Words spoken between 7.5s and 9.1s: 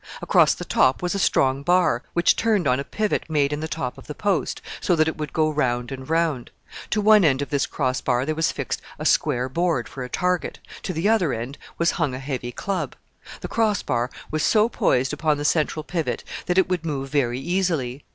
this cross bar there was fixed a